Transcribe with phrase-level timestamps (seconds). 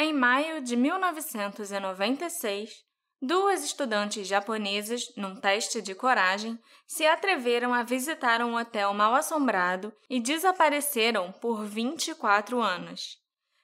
[0.00, 2.84] Em maio de 1996,
[3.20, 9.92] duas estudantes japonesas, num teste de coragem, se atreveram a visitar um hotel mal assombrado
[10.08, 13.18] e desapareceram por 24 anos.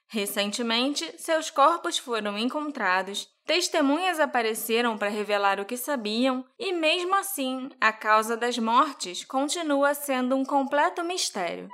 [0.09, 7.69] Recentemente, seus corpos foram encontrados, testemunhas apareceram para revelar o que sabiam, e mesmo assim,
[7.79, 11.69] a causa das mortes continua sendo um completo mistério.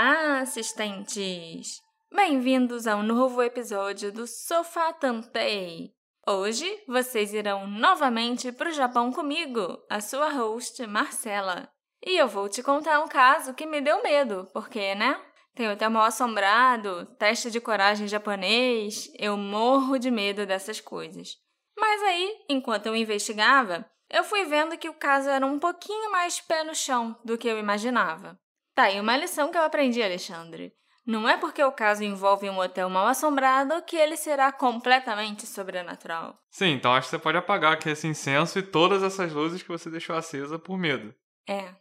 [0.00, 1.82] Olá, assistentes!
[2.14, 5.90] Bem-vindos a um novo episódio do Sofá Tantei.
[6.24, 11.68] Hoje vocês irão novamente para o Japão comigo, a sua host Marcela.
[12.06, 15.20] E eu vou te contar um caso que me deu medo, porque, né?
[15.52, 21.36] Tem hotel mal assombrado, teste de coragem japonês, eu morro de medo dessas coisas.
[21.76, 26.40] Mas aí, enquanto eu investigava, eu fui vendo que o caso era um pouquinho mais
[26.40, 28.38] pé no chão do que eu imaginava.
[28.78, 30.72] Tá aí uma lição que eu aprendi, Alexandre.
[31.04, 36.38] Não é porque o caso envolve um hotel mal assombrado que ele será completamente sobrenatural.
[36.48, 39.68] Sim, então acho que você pode apagar aqui esse incenso e todas essas luzes que
[39.68, 41.12] você deixou acesa por medo.
[41.48, 41.74] É.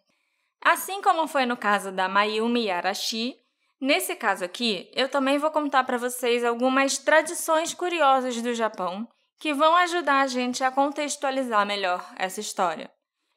[0.59, 3.35] Assim como foi no caso da Mayumi Arashi,
[3.79, 9.07] nesse caso aqui eu também vou contar para vocês algumas tradições curiosas do Japão
[9.39, 12.89] que vão ajudar a gente a contextualizar melhor essa história.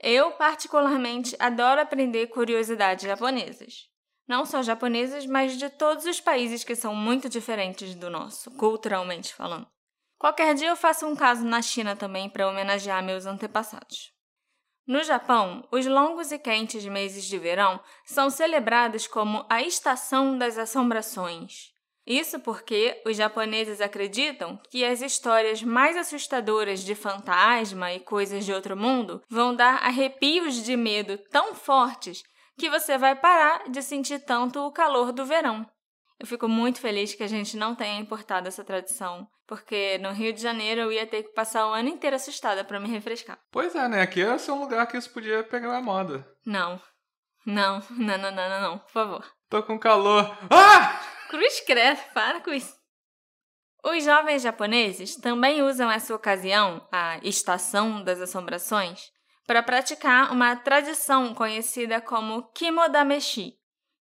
[0.02, 3.88] Eu, particularmente, adoro aprender curiosidades japonesas.
[4.26, 9.34] Não só japonesas, mas de todos os países que são muito diferentes do nosso, culturalmente
[9.34, 9.66] falando.
[10.18, 14.12] Qualquer dia eu faço um caso na China também para homenagear meus antepassados.
[14.86, 20.56] No Japão, os longos e quentes meses de verão são celebrados como a estação das
[20.56, 21.72] assombrações.
[22.10, 28.52] Isso porque os japoneses acreditam que as histórias mais assustadoras de fantasma e coisas de
[28.52, 32.24] outro mundo vão dar arrepios de medo tão fortes
[32.58, 35.64] que você vai parar de sentir tanto o calor do verão.
[36.18, 40.32] Eu fico muito feliz que a gente não tenha importado essa tradição, porque no Rio
[40.32, 43.38] de Janeiro eu ia ter que passar o ano inteiro assustada para me refrescar.
[43.52, 44.02] Pois é, né?
[44.02, 46.26] Aqui ia ser um lugar que isso podia pegar a moda.
[46.44, 46.82] Não.
[47.46, 49.24] Não, não, não, não, não, não, por favor.
[49.48, 50.36] Tô com calor.
[50.50, 51.19] Ah!
[51.30, 52.74] Cruz credo, para com isso.
[53.84, 59.12] Os jovens japoneses também usam essa ocasião, a Estação das Assombrações,
[59.46, 63.54] para praticar uma tradição conhecida como Kimodameshi,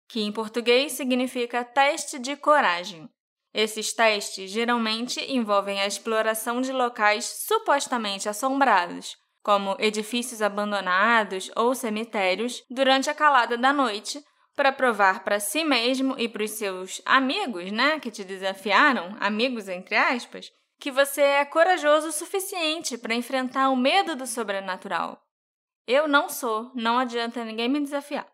[0.07, 3.07] que em português significa teste de coragem.
[3.53, 12.63] Esses testes geralmente envolvem a exploração de locais supostamente assombrados, como edifícios abandonados ou cemitérios,
[12.71, 14.19] durante a calada da noite,
[14.59, 19.69] para provar para si mesmo e para os seus amigos, né, que te desafiaram, amigos
[19.69, 25.23] entre aspas, que você é corajoso o suficiente para enfrentar o medo do sobrenatural.
[25.87, 28.27] Eu não sou, não adianta ninguém me desafiar.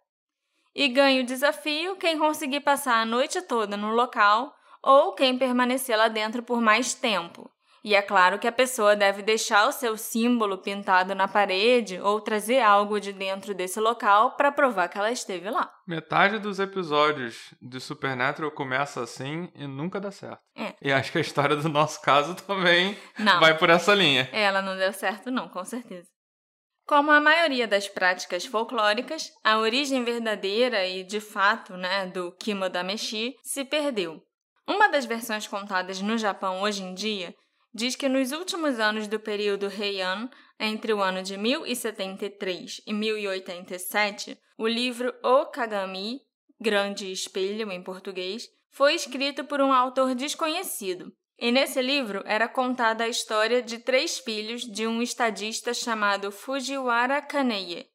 [0.74, 5.96] E ganho o desafio quem conseguir passar a noite toda no local ou quem permanecer
[5.96, 7.52] lá dentro por mais tempo.
[7.86, 12.20] E é claro que a pessoa deve deixar o seu símbolo pintado na parede ou
[12.20, 15.72] trazer algo de dentro desse local para provar que ela esteve lá.
[15.86, 20.42] Metade dos episódios de Supernatural começa assim e nunca dá certo.
[20.58, 20.74] É.
[20.82, 23.40] E acho que a história do nosso caso também Não.
[23.40, 24.28] vai por essa linha.
[24.32, 26.08] Ela não deu certo, não, com certeza.
[26.88, 33.36] Como a maioria das práticas folclóricas, a origem verdadeira e de fato né, do Kimodameshi
[33.44, 34.24] se perdeu.
[34.68, 37.36] Uma das versões contadas no Japão hoje em dia
[37.76, 44.40] diz que nos últimos anos do período Heian, entre o ano de 1073 e 1087,
[44.58, 46.22] o livro O Kagami,
[46.58, 51.12] Grande Espelho em português, foi escrito por um autor desconhecido.
[51.38, 57.22] E nesse livro era contada a história de três filhos de um estadista chamado Fujiwara
[57.22, 57.88] Kaneye.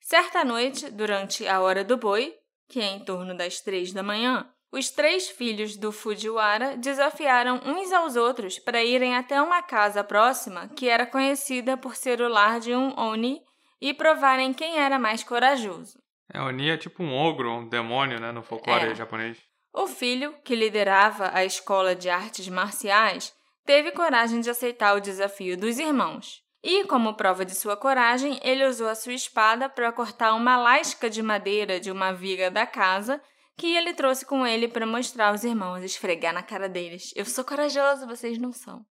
[0.00, 2.34] Certa noite, durante a hora do boi,
[2.68, 7.90] que é em torno das três da manhã, os três filhos do Fujiwara desafiaram uns
[7.92, 12.60] aos outros para irem até uma casa próxima que era conhecida por ser o lar
[12.60, 13.40] de um Oni
[13.80, 15.98] e provarem quem era mais corajoso.
[16.32, 18.94] É, Oni é tipo um ogro, um demônio, né, no folclore É.
[18.94, 19.38] japonês.
[19.72, 23.32] O filho, que liderava a escola de artes marciais,
[23.64, 26.42] teve coragem de aceitar o desafio dos irmãos.
[26.62, 31.08] E, como prova de sua coragem, ele usou a sua espada para cortar uma lasca
[31.08, 33.20] de madeira de uma viga da casa
[33.56, 37.12] que ele trouxe com ele para mostrar aos irmãos e esfregar na cara deles.
[37.16, 38.84] Eu sou corajoso, vocês não são.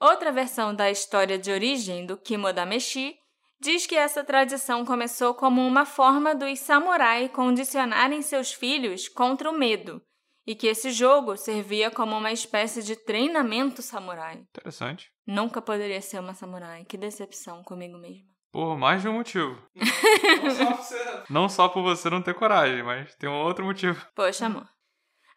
[0.00, 3.16] Outra versão da história de origem do Kimodameshi
[3.60, 9.56] diz que essa tradição começou como uma forma dos samurai condicionarem seus filhos contra o
[9.56, 10.02] medo
[10.46, 14.44] e que esse jogo servia como uma espécie de treinamento samurai.
[14.50, 15.10] Interessante.
[15.26, 16.84] Nunca poderia ser uma samurai.
[16.84, 18.33] Que decepção comigo mesma.
[18.54, 19.60] Por mais de um motivo.
[19.74, 21.22] não, só você...
[21.28, 24.06] não só por você não ter coragem, mas tem um outro motivo.
[24.14, 24.64] Poxa, amor.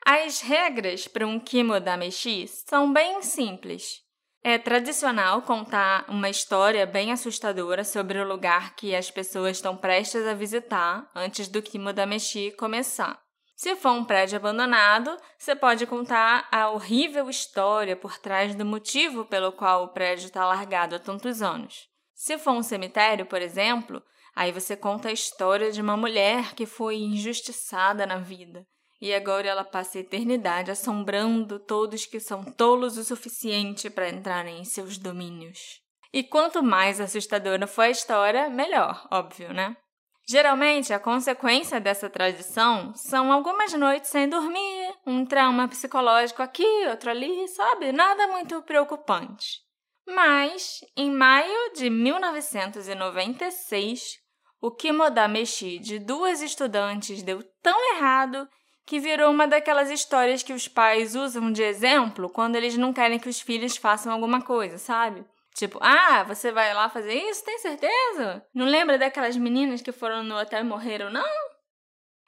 [0.06, 4.04] As regras para um kimo da meshi são bem simples.
[4.44, 10.24] É tradicional contar uma história bem assustadora sobre o lugar que as pessoas estão prestes
[10.28, 13.19] a visitar antes do kimo da meshi começar.
[13.56, 19.25] Se for um prédio abandonado, você pode contar a horrível história por trás do motivo
[19.25, 21.90] pelo qual o prédio está largado há tantos anos.
[22.19, 24.02] Se for um cemitério, por exemplo,
[24.36, 28.66] aí você conta a história de uma mulher que foi injustiçada na vida
[29.00, 34.60] e agora ela passa a eternidade assombrando todos que são tolos o suficiente para entrarem
[34.60, 35.80] em seus domínios.
[36.12, 39.78] E quanto mais assustadora for a história, melhor, óbvio, né?
[40.28, 47.12] Geralmente, a consequência dessa tradição são algumas noites sem dormir, um trauma psicológico aqui, outro
[47.12, 47.92] ali, sabe?
[47.92, 49.67] Nada muito preocupante.
[50.07, 54.18] Mas, em maio de 1996,
[54.62, 58.48] o Kimoda Meshi de duas estudantes deu tão errado
[58.86, 63.19] que virou uma daquelas histórias que os pais usam de exemplo quando eles não querem
[63.19, 65.25] que os filhos façam alguma coisa, sabe?
[65.54, 67.44] Tipo, ah, você vai lá fazer isso?
[67.44, 68.42] Tem certeza?
[68.54, 71.27] Não lembra daquelas meninas que foram no hotel e morreram, não?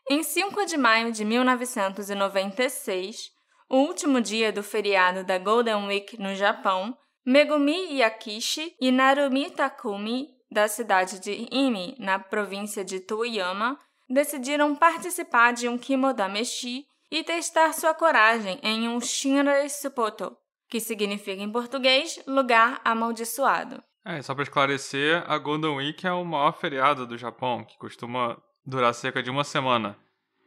[0.09, 3.31] Em 5 de maio de 1996,
[3.69, 6.93] o último dia do feriado da Golden Week no Japão,
[7.25, 13.77] Megumi Yakishi e Narumi Takumi, da cidade de Imi, na província de Toyama,
[14.09, 20.35] decidiram participar de um Kimoda Meshi e testar sua coragem em um Shinra Supoto,
[20.69, 23.83] que significa em português lugar amaldiçoado.
[24.05, 28.41] É, só para esclarecer, a Golden Week é o maior feriado do Japão, que costuma
[28.65, 29.97] durar cerca de uma semana.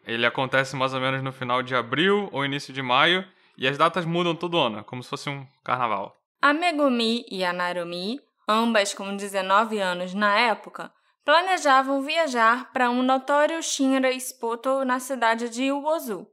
[0.04, 3.24] Ele acontece mais ou menos no final de abril ou início de maio,
[3.56, 6.16] e as datas mudam todo ano, como se fosse um carnaval.
[6.42, 10.92] A Megumi e a Narumi, ambas com 19 anos na época,
[11.24, 16.26] planejavam viajar para um notório Shinra Spoto na cidade de Uozu,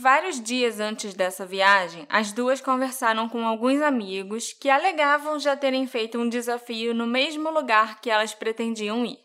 [0.00, 5.88] Vários dias antes dessa viagem, as duas conversaram com alguns amigos que alegavam já terem
[5.88, 9.18] feito um desafio no mesmo lugar que elas pretendiam ir.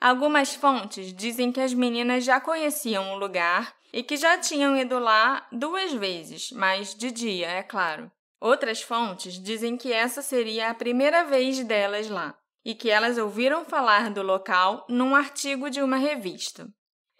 [0.00, 4.98] Algumas fontes dizem que as meninas já conheciam o lugar e que já tinham ido
[4.98, 8.10] lá duas vezes, mas de dia, é claro.
[8.46, 12.32] Outras fontes dizem que essa seria a primeira vez delas lá
[12.64, 16.68] e que elas ouviram falar do local num artigo de uma revista.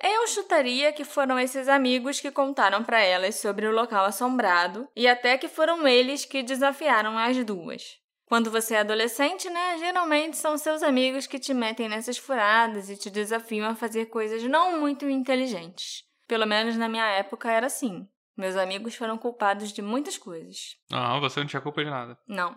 [0.01, 5.09] Eu chutaria que foram esses amigos que contaram para elas sobre o local assombrado e
[5.09, 7.83] até que foram eles que desafiaram as duas.
[8.27, 12.97] Quando você é adolescente, né, geralmente são seus amigos que te metem nessas furadas e
[12.97, 16.05] te desafiam a fazer coisas não muito inteligentes.
[16.29, 18.09] Pelo menos na minha época era assim.
[18.37, 20.77] Meus amigos foram culpados de muitas coisas.
[20.93, 22.19] Ah, você não tinha culpa de nada.
[22.29, 22.55] Não.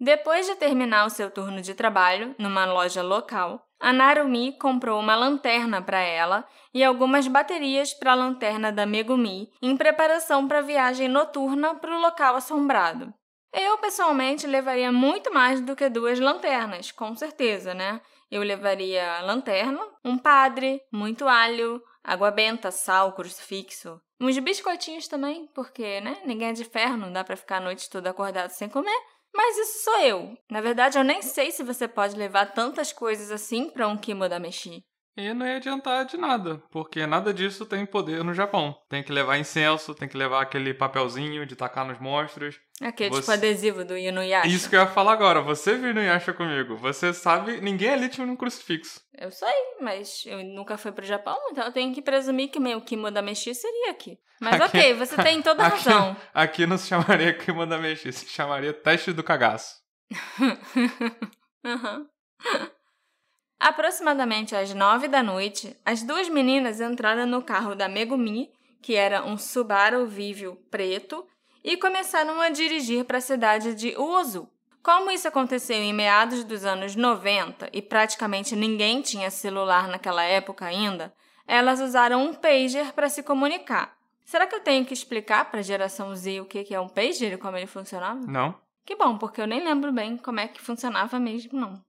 [0.00, 5.14] Depois de terminar o seu turno de trabalho numa loja local, a Narumi comprou uma
[5.14, 6.44] lanterna para ela
[6.74, 11.96] e algumas baterias para a lanterna da Megumi em preparação para a viagem noturna para
[11.96, 13.12] o local assombrado.
[13.52, 18.00] Eu, pessoalmente, levaria muito mais do que duas lanternas, com certeza, né?
[18.30, 24.00] Eu levaria lanterna, um padre, muito alho, água benta, sal, crucifixo.
[24.22, 26.22] Uns biscoitinhos também, porque, né?
[26.24, 28.96] Ninguém é de ferro, não dá para ficar a noite toda acordado sem comer.
[29.34, 30.38] Mas isso sou eu.
[30.48, 34.28] Na verdade, eu nem sei se você pode levar tantas coisas assim para um kimo
[34.28, 34.84] da meshi.
[35.14, 38.74] E não ia adiantar de nada, porque nada disso tem poder no Japão.
[38.88, 42.58] Tem que levar incenso, tem que levar aquele papelzinho de tacar nos monstros.
[42.80, 43.20] Aquele você...
[43.20, 44.48] tipo adesivo do Inuyasha.
[44.48, 45.42] Isso que eu ia falar agora.
[45.42, 46.76] Você viu Inuyasha comigo.
[46.78, 49.02] Você sabe, ninguém ali tinha um crucifixo.
[49.18, 49.52] Eu sei,
[49.82, 53.20] mas eu nunca fui pro Japão, então eu tenho que presumir que meu kimono da
[53.20, 54.18] meshi seria aqui.
[54.40, 56.16] Mas aqui, ok, você tem toda a aqui, razão.
[56.32, 59.74] Aqui não se chamaria kimono da meshi, se chamaria teste do cagaço.
[61.62, 62.06] uhum.
[63.62, 68.50] Aproximadamente às nove da noite, as duas meninas entraram no carro da Megumi,
[68.82, 71.24] que era um Subaru Vivio preto,
[71.62, 74.48] e começaram a dirigir para a cidade de Uozu.
[74.82, 80.66] Como isso aconteceu em meados dos anos 90 e praticamente ninguém tinha celular naquela época
[80.66, 81.14] ainda,
[81.46, 83.96] elas usaram um pager para se comunicar.
[84.24, 87.34] Será que eu tenho que explicar para a geração Z o que é um pager
[87.34, 88.26] e como ele funcionava?
[88.26, 88.56] Não.
[88.84, 91.80] Que bom, porque eu nem lembro bem como é que funcionava mesmo, não.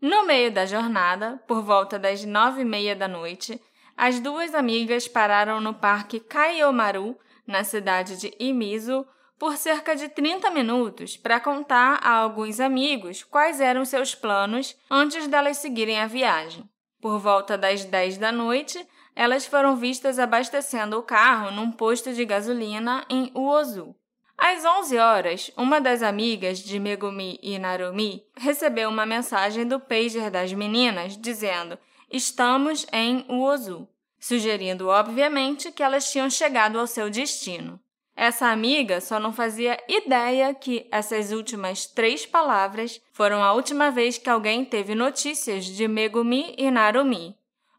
[0.00, 3.60] No meio da jornada, por volta das nove e meia da noite,
[3.96, 9.06] as duas amigas pararam no Parque Kaiomaru, na cidade de Imizu,
[9.38, 15.26] por cerca de 30 minutos para contar a alguns amigos quais eram seus planos antes
[15.28, 16.68] delas seguirem a viagem.
[17.00, 22.24] Por volta das 10 da noite, elas foram vistas abastecendo o carro num posto de
[22.24, 23.94] gasolina em Uozu.
[24.38, 30.30] Às 11 horas, uma das amigas de Megumi e Narumi recebeu uma mensagem do pager
[30.30, 31.78] das meninas dizendo:
[32.10, 33.88] Estamos em Uozu,
[34.18, 37.80] sugerindo, obviamente, que elas tinham chegado ao seu destino.
[38.14, 44.16] Essa amiga só não fazia ideia que essas últimas três palavras foram a última vez
[44.16, 47.36] que alguém teve notícias de Megumi e Narumi.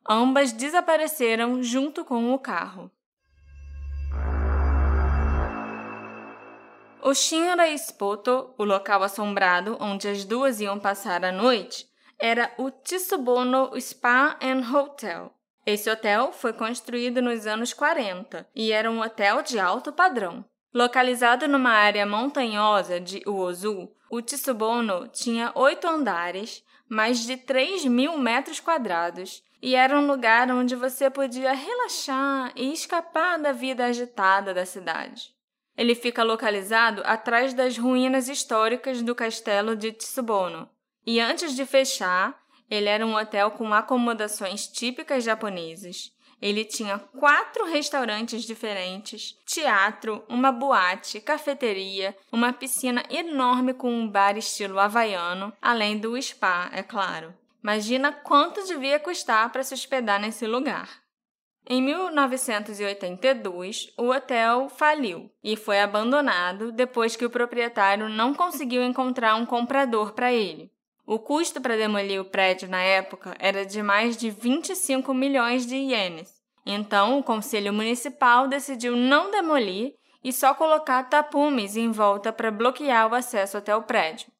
[0.07, 2.91] Ambas desapareceram junto com o carro.
[7.01, 11.87] O Shinra Spoto, o local assombrado onde as duas iam passar a noite,
[12.19, 15.31] era o Tsubono Spa and Hotel.
[15.65, 20.43] Esse hotel foi construído nos anos 40 e era um hotel de alto padrão.
[20.73, 28.17] Localizado numa área montanhosa de Uozu, o Tsubono tinha oito andares, mais de 3 mil
[28.17, 34.53] metros quadrados, e era um lugar onde você podia relaxar e escapar da vida agitada
[34.53, 35.36] da cidade.
[35.77, 40.67] Ele fica localizado atrás das ruínas históricas do castelo de Tsubono.
[41.05, 42.37] E antes de fechar,
[42.69, 46.11] ele era um hotel com acomodações típicas japonesas.
[46.41, 54.37] Ele tinha quatro restaurantes diferentes, teatro, uma boate, cafeteria, uma piscina enorme com um bar
[54.37, 57.33] estilo havaiano, além do spa, é claro.
[57.63, 61.01] Imagina quanto devia custar para se hospedar nesse lugar.
[61.69, 69.35] Em 1982, o hotel faliu e foi abandonado depois que o proprietário não conseguiu encontrar
[69.35, 70.71] um comprador para ele.
[71.05, 75.75] O custo para demolir o prédio na época era de mais de 25 milhões de
[75.75, 76.41] ienes.
[76.65, 79.93] Então, o conselho municipal decidiu não demolir
[80.23, 84.31] e só colocar tapumes em volta para bloquear o acesso até o prédio.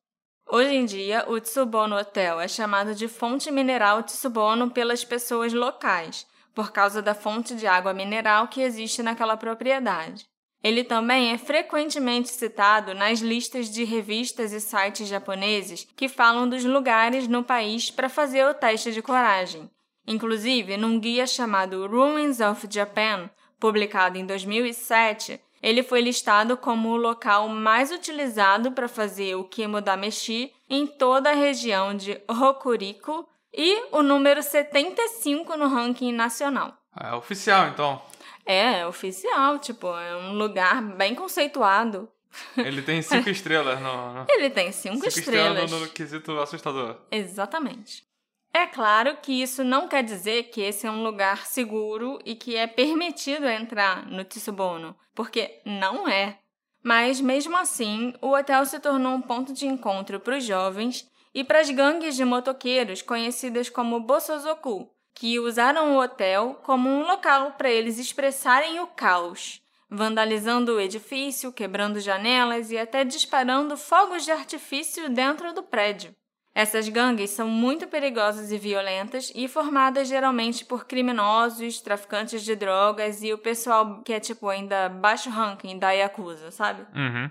[0.50, 6.25] Hoje em dia, o Tsubono Hotel é chamado de Fonte Mineral Tsubono pelas pessoas locais
[6.58, 10.26] por causa da fonte de água mineral que existe naquela propriedade.
[10.64, 16.66] Ele também é frequentemente citado nas listas de revistas e sites japoneses que falam dos
[16.66, 19.70] lugares no país para fazer o teste de coragem.
[20.08, 26.98] Inclusive, num guia chamado Ruins of Japan, publicado em 2007, ele foi listado como o
[26.98, 34.04] local mais utilizado para fazer o Kimodameshi em toda a região de Hokuriku, e o
[34.04, 36.78] número 75 no ranking nacional.
[36.96, 38.00] É oficial, então.
[38.46, 42.08] É, é oficial, tipo, é um lugar bem conceituado.
[42.56, 44.26] Ele tem cinco estrelas no, no...
[44.30, 45.64] Ele tem cinco, cinco estrelas.
[45.64, 46.98] estrelas no, no quesito assustador.
[47.12, 48.06] Exatamente.
[48.54, 52.56] É claro que isso não quer dizer que esse é um lugar seguro e que
[52.56, 56.40] é permitido entrar no Tsubono, porque não é.
[56.84, 61.44] Mas mesmo assim, o hotel se tornou um ponto de encontro para os jovens e
[61.44, 67.51] para as gangues de motoqueiros conhecidas como Bosozoku, que usaram o hotel como um local
[67.51, 74.32] para eles expressarem o caos, vandalizando o edifício, quebrando janelas e até disparando fogos de
[74.32, 76.12] artifício dentro do prédio.
[76.56, 83.22] Essas gangues são muito perigosas e violentas e formadas geralmente por criminosos, traficantes de drogas
[83.22, 86.82] e o pessoal que é tipo ainda baixo ranking da Yakuza, sabe?
[86.96, 87.29] Uhum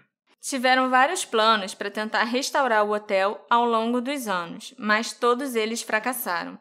[0.48, 5.82] tiveram vários planos para tentar restaurar o hotel ao longo dos anos, mas todos eles
[5.82, 6.56] fracassaram.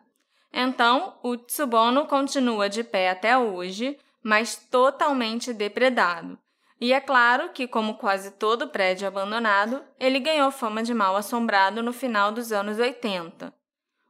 [0.51, 6.37] Então, o Tsubono continua de pé até hoje, mas totalmente depredado.
[6.81, 11.83] E é claro que, como quase todo prédio abandonado, ele ganhou fama de mal assombrado
[11.83, 13.53] no final dos anos 80.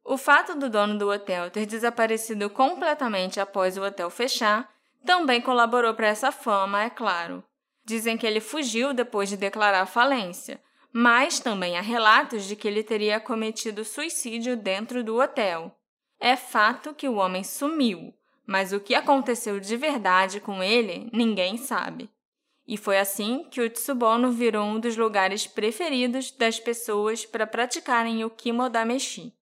[0.06, 4.70] O fato do dono do hotel ter desaparecido completamente após o hotel fechar
[5.06, 7.44] também colaborou para essa fama, é claro.
[7.86, 10.60] Dizem que ele fugiu depois de declarar falência,
[10.92, 15.78] mas também há relatos de que ele teria cometido suicídio dentro do hotel.
[16.20, 18.14] É fato que o homem sumiu,
[18.48, 22.10] mas o que aconteceu de verdade com ele ninguém sabe.
[22.68, 28.24] E foi assim que o Tsubono virou um dos lugares preferidos das pessoas para praticarem
[28.24, 29.34] o kimodameshi.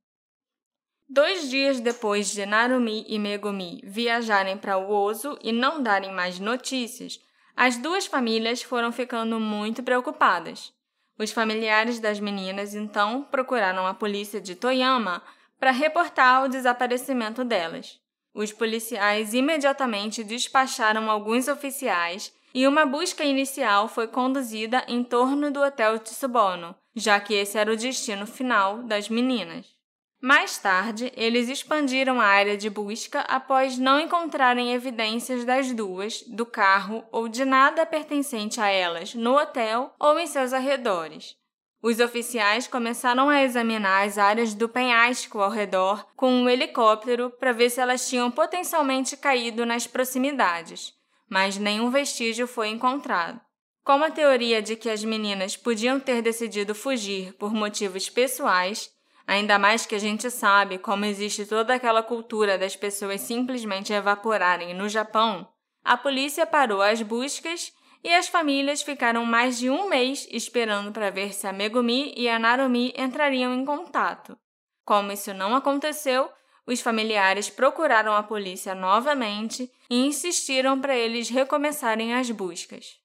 [1.07, 6.39] Dois dias depois de Narumi e Megumi viajarem para o Ozo e não darem mais
[6.39, 7.19] notícias,
[7.55, 10.73] as duas famílias foram ficando muito preocupadas.
[11.17, 15.21] Os familiares das meninas então procuraram a polícia de Toyama
[15.59, 17.99] para reportar o desaparecimento delas.
[18.33, 25.61] Os policiais imediatamente despacharam alguns oficiais e uma busca inicial foi conduzida em torno do
[25.61, 29.67] hotel Tsubono, já que esse era o destino final das meninas.
[30.25, 36.45] Mais tarde, eles expandiram a área de busca após não encontrarem evidências das duas, do
[36.45, 41.35] carro ou de nada pertencente a elas no hotel ou em seus arredores.
[41.81, 47.51] Os oficiais começaram a examinar as áreas do penhasco ao redor com um helicóptero para
[47.51, 50.93] ver se elas tinham potencialmente caído nas proximidades,
[51.29, 53.41] mas nenhum vestígio foi encontrado.
[53.83, 58.89] Como a teoria de que as meninas podiam ter decidido fugir por motivos pessoais,
[59.27, 64.73] ainda mais que a gente sabe como existe toda aquela cultura das pessoas simplesmente evaporarem
[64.73, 65.47] no Japão,
[65.83, 71.09] a polícia parou as buscas e as famílias ficaram mais de um mês esperando para
[71.09, 74.37] ver se a Megumi e a Narumi entrariam em contato.
[74.85, 76.29] Como isso não aconteceu,
[76.65, 83.02] os familiares procuraram a polícia novamente e insistiram para eles recomeçarem as buscas.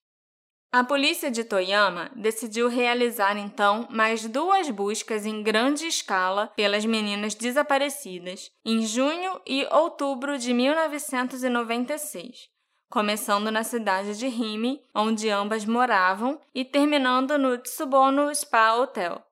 [0.71, 7.35] A polícia de Toyama decidiu realizar então mais duas buscas em grande escala pelas meninas
[7.35, 12.51] desaparecidas em junho e outubro de 1996,
[12.91, 19.25] começando na cidade de Hime, onde ambas moravam, e terminando no Tsubono Spa Hotel.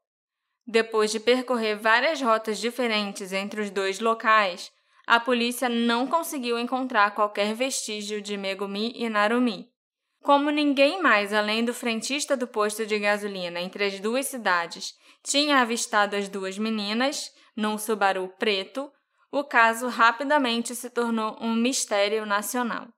[0.66, 4.72] Depois de percorrer várias rotas diferentes entre os dois locais,
[5.06, 9.75] a polícia não conseguiu encontrar qualquer vestígio de Megumi e Narumi.
[10.26, 14.92] Como ninguém mais além do frentista do posto de gasolina entre as duas cidades
[15.22, 18.90] tinha avistado as duas meninas num Subaru preto,
[19.30, 22.88] o caso rapidamente se tornou um mistério nacional.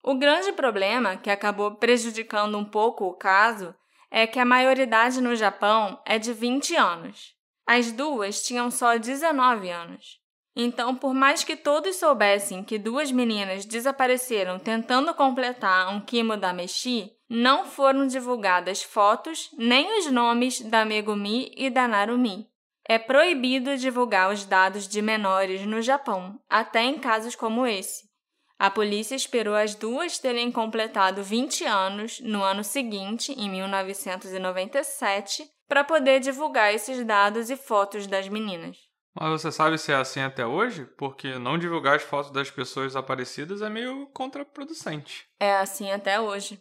[0.00, 3.74] O grande problema, que acabou prejudicando um pouco o caso,
[4.08, 7.34] é que a maioridade no Japão é de 20 anos.
[7.66, 10.19] As duas tinham só 19 anos.
[10.54, 16.52] Então, por mais que todos soubessem que duas meninas desapareceram tentando completar um kimo da
[16.52, 22.48] Meshi, não foram divulgadas fotos nem os nomes da Megumi e da Narumi.
[22.88, 28.10] É proibido divulgar os dados de menores no Japão, até em casos como esse.
[28.58, 35.84] A polícia esperou as duas terem completado 20 anos no ano seguinte, em 1997, para
[35.84, 38.89] poder divulgar esses dados e fotos das meninas.
[39.20, 40.86] Mas você sabe se é assim até hoje?
[40.96, 45.28] Porque não divulgar as fotos das pessoas desaparecidas é meio contraproducente.
[45.38, 46.58] É assim até hoje.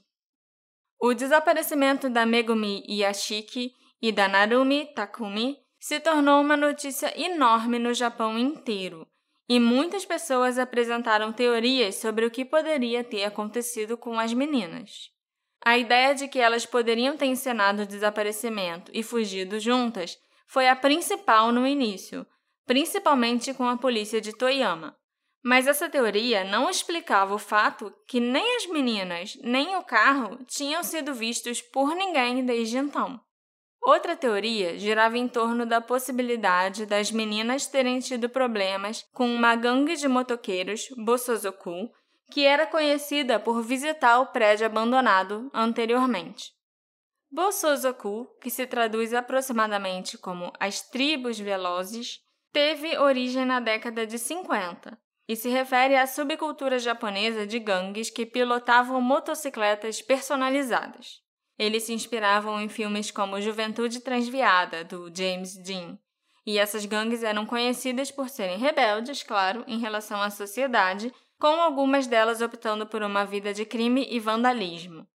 [1.00, 7.94] O desaparecimento da Megumi Yashiki e da Narumi Takumi se tornou uma notícia enorme no
[7.94, 9.08] Japão inteiro
[9.48, 15.10] e muitas pessoas apresentaram teorias sobre o que poderia ter acontecido com as meninas.
[15.64, 20.76] A ideia de que elas poderiam ter encenado o desaparecimento e fugido juntas foi a
[20.76, 22.28] principal no início,
[22.70, 24.96] principalmente com a polícia de Toyama.
[25.44, 30.84] Mas essa teoria não explicava o fato que nem as meninas nem o carro tinham
[30.84, 33.20] sido vistos por ninguém desde então.
[33.82, 39.96] Outra teoria girava em torno da possibilidade das meninas terem tido problemas com uma gangue
[39.96, 41.90] de motoqueiros, Bosozoku,
[42.32, 46.52] que era conhecida por visitar o prédio abandonado anteriormente.
[47.32, 52.20] Bosozoku, que se traduz aproximadamente como as tribos velozes,
[52.52, 58.26] teve origem na década de 50 e se refere à subcultura japonesa de gangues que
[58.26, 61.22] pilotavam motocicletas personalizadas.
[61.58, 66.00] Eles se inspiravam em filmes como Juventude Transviada, do James Dean.
[66.46, 72.08] E essas gangues eram conhecidas por serem rebeldes, claro, em relação à sociedade, com algumas
[72.08, 75.08] delas optando por uma vida de crime e vandalismo.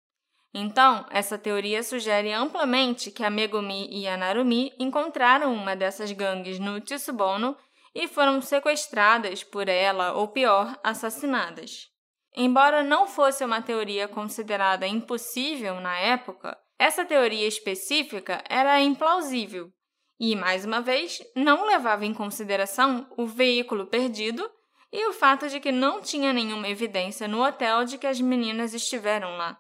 [0.57, 6.61] Então, essa teoria sugere amplamente que a Megumi e a Narumi encontraram uma dessas gangues
[6.61, 7.57] no Tsubono
[7.93, 11.89] e foram sequestradas por ela, ou pior, assassinadas.
[12.37, 19.73] Embora não fosse uma teoria considerada impossível na época, essa teoria específica era implausível
[20.21, 24.49] e, mais uma vez, não levava em consideração o veículo perdido
[24.93, 28.73] e o fato de que não tinha nenhuma evidência no hotel de que as meninas
[28.73, 29.59] estiveram lá.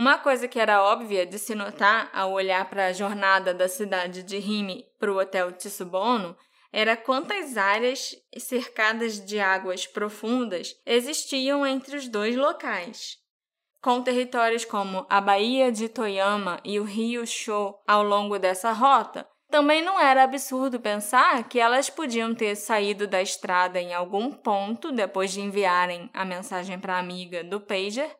[0.00, 4.22] Uma coisa que era óbvia de se notar ao olhar para a jornada da cidade
[4.22, 6.34] de Rime para o hotel Tsubono
[6.72, 13.18] era quantas áreas cercadas de águas profundas existiam entre os dois locais.
[13.82, 19.28] Com territórios como a Baía de Toyama e o rio Sho ao longo dessa rota,
[19.50, 24.92] também não era absurdo pensar que elas podiam ter saído da estrada em algum ponto
[24.92, 28.10] depois de enviarem a mensagem para a amiga do pager,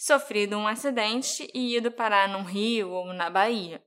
[0.00, 3.84] sofrido um acidente e ido parar num rio ou na Bahia.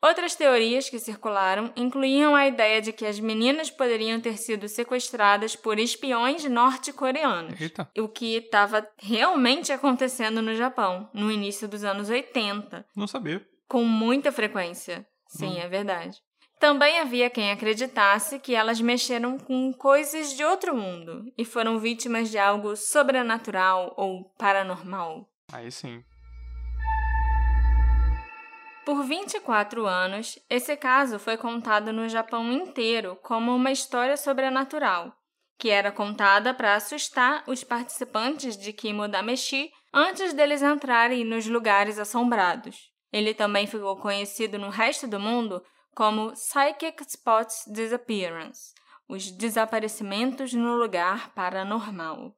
[0.00, 5.56] Outras teorias que circularam incluíam a ideia de que as meninas poderiam ter sido sequestradas
[5.56, 7.58] por espiões norte-coreanos,
[7.98, 12.86] o que estava realmente acontecendo no Japão no início dos anos 80.
[12.94, 13.44] Não sabia.
[13.66, 15.04] Com muita frequência.
[15.26, 15.58] Sim, hum.
[15.58, 16.22] é verdade.
[16.64, 22.30] Também havia quem acreditasse que elas mexeram com coisas de outro mundo e foram vítimas
[22.30, 25.28] de algo sobrenatural ou paranormal.
[25.52, 26.02] Aí sim.
[28.86, 35.14] Por 24 anos, esse caso foi contado no Japão inteiro como uma história sobrenatural,
[35.58, 41.98] que era contada para assustar os participantes de Kimo Dameshi antes deles entrarem nos lugares
[41.98, 42.90] assombrados.
[43.12, 45.62] Ele também ficou conhecido no resto do mundo
[45.94, 48.74] como Psychic Spots Disappearance,
[49.08, 52.36] os desaparecimentos no lugar paranormal.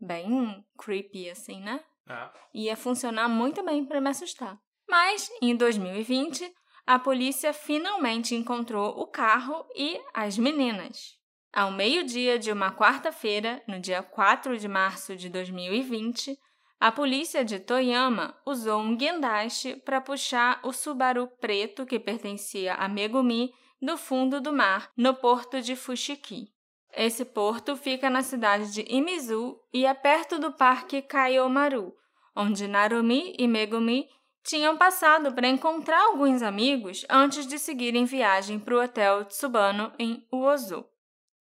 [0.00, 1.82] Bem creepy assim, né?
[2.08, 2.30] É.
[2.54, 4.58] Ia funcionar muito bem para me assustar.
[4.88, 6.52] Mas, em 2020,
[6.86, 11.16] a polícia finalmente encontrou o carro e as meninas.
[11.52, 16.38] Ao meio-dia de uma quarta-feira, no dia 4 de março de 2020,
[16.78, 22.88] a polícia de Toyama usou um guindaste para puxar o Subaru preto que pertencia a
[22.88, 26.52] Megumi do fundo do mar, no porto de Fushiki.
[26.92, 31.94] Esse porto fica na cidade de Imizu e é perto do Parque Kaiomaru,
[32.34, 34.08] onde Narumi e Megumi
[34.42, 40.26] tinham passado para encontrar alguns amigos antes de seguirem viagem para o hotel Tsubano em
[40.32, 40.86] Uozu.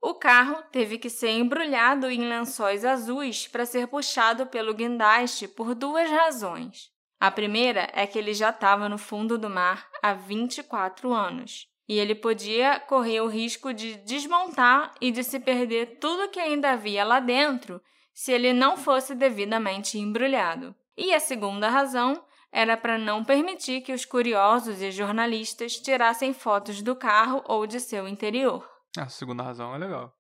[0.07, 5.73] O carro teve que ser embrulhado em lençóis azuis para ser puxado pelo guindaste por
[5.73, 6.91] duas razões.
[7.19, 11.97] A primeira é que ele já estava no fundo do mar há 24 anos e
[11.97, 17.03] ele podia correr o risco de desmontar e de se perder tudo que ainda havia
[17.03, 17.81] lá dentro
[18.13, 20.75] se ele não fosse devidamente embrulhado.
[20.95, 26.83] E a segunda razão era para não permitir que os curiosos e jornalistas tirassem fotos
[26.83, 28.74] do carro ou de seu interior.
[28.97, 30.13] A segunda razão é legal.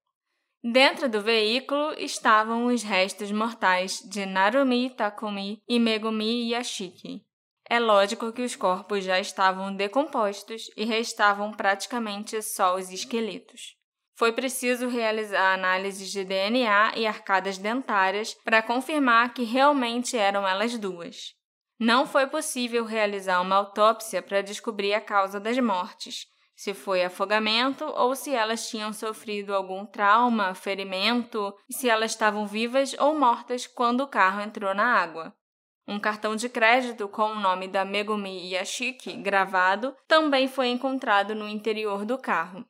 [0.63, 7.23] Dentro do veículo estavam os restos mortais de Narumi Takumi e Megumi Yashiki.
[7.69, 13.75] É lógico que os corpos já estavam decompostos e restavam praticamente só os esqueletos.
[14.17, 20.77] Foi preciso realizar análises de DNA e arcadas dentárias para confirmar que realmente eram elas
[20.77, 21.33] duas.
[21.77, 27.83] Não foi possível realizar uma autópsia para descobrir a causa das mortes, se foi afogamento
[27.83, 33.67] ou se elas tinham sofrido algum trauma, ferimento, e se elas estavam vivas ou mortas
[33.67, 35.35] quando o carro entrou na água.
[35.87, 41.47] Um cartão de crédito com o nome da Megumi Yashiki gravado também foi encontrado no
[41.47, 42.65] interior do carro.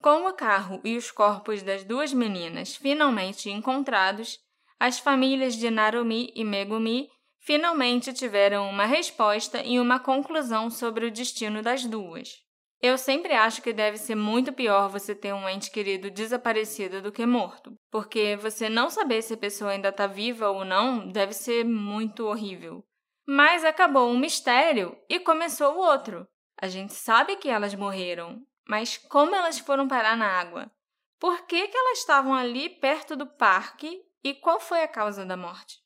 [0.00, 4.38] Com o carro e os corpos das duas meninas finalmente encontrados,
[4.78, 11.10] as famílias de Narumi e Megumi finalmente tiveram uma resposta e uma conclusão sobre o
[11.10, 12.47] destino das duas.
[12.80, 17.10] Eu sempre acho que deve ser muito pior você ter um ente querido desaparecido do
[17.10, 21.32] que morto, porque você não saber se a pessoa ainda está viva ou não deve
[21.32, 22.84] ser muito horrível.
[23.26, 26.26] Mas acabou um mistério e começou o outro.
[26.60, 30.70] A gente sabe que elas morreram, mas como elas foram parar na água?
[31.18, 35.36] Por que, que elas estavam ali perto do parque e qual foi a causa da
[35.36, 35.78] morte?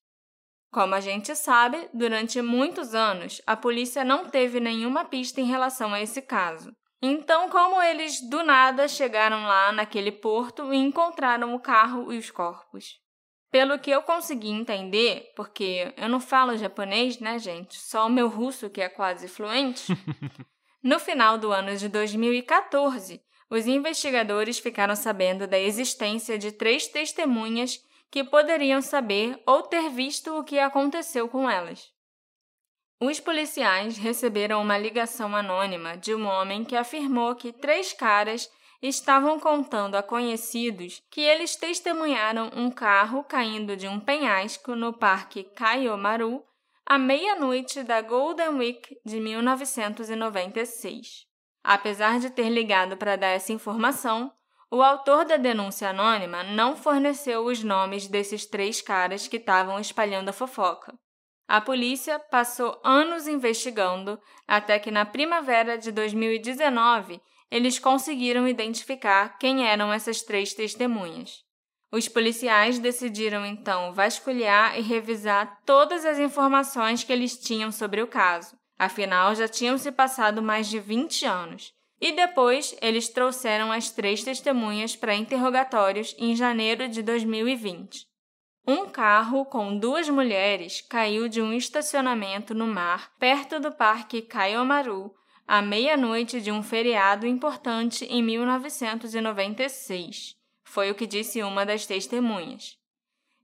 [0.71, 5.95] Como a gente sabe, durante muitos anos a polícia não teve nenhuma pista em relação
[5.95, 6.75] a esse caso.
[7.05, 12.31] Então, como eles do nada chegaram lá naquele porto e encontraram o carro e os
[12.31, 13.01] corpos?
[13.51, 17.77] Pelo que eu consegui entender, porque eu não falo japonês, né, gente?
[17.77, 19.93] Só o meu russo que é quase fluente.
[20.81, 27.85] no final do ano de 2014, os investigadores ficaram sabendo da existência de três testemunhas
[28.13, 31.92] que poderiam saber ou ter visto o que aconteceu com elas.
[33.05, 38.49] Os policiais receberam uma ligação anônima de um homem que afirmou que três caras
[38.81, 45.43] estavam contando a conhecidos que eles testemunharam um carro caindo de um penhasco no Parque
[45.43, 46.45] Kaiomaru
[46.87, 51.27] à meia-noite da Golden Week de 1996.
[51.65, 54.33] Apesar de ter ligado para dar essa informação,
[54.71, 60.29] o autor da denúncia anônima não forneceu os nomes desses três caras que estavam espalhando
[60.29, 60.97] a fofoca.
[61.53, 69.69] A polícia passou anos investigando até que na primavera de 2019 eles conseguiram identificar quem
[69.69, 71.45] eram essas três testemunhas.
[71.93, 78.07] Os policiais decidiram então vasculhar e revisar todas as informações que eles tinham sobre o
[78.07, 78.57] caso.
[78.79, 81.75] Afinal, já tinham se passado mais de 20 anos.
[82.01, 88.11] E depois, eles trouxeram as três testemunhas para interrogatórios em janeiro de 2020.
[88.65, 95.13] Um carro com duas mulheres caiu de um estacionamento no mar perto do Parque Kaiomaru
[95.49, 100.37] à meia-noite de um feriado importante em 1996.
[100.63, 102.79] Foi o que disse uma das testemunhas.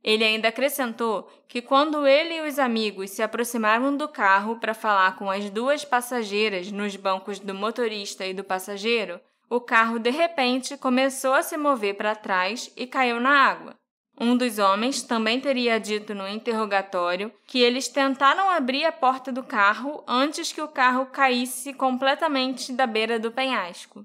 [0.05, 5.17] Ele ainda acrescentou que quando ele e os amigos se aproximaram do carro para falar
[5.17, 10.77] com as duas passageiras nos bancos do motorista e do passageiro, o carro de repente
[10.77, 13.75] começou a se mover para trás e caiu na água.
[14.21, 19.45] Um dos homens também teria dito no interrogatório que eles tentaram abrir a porta do
[19.45, 24.05] carro antes que o carro caísse completamente da beira do penhasco.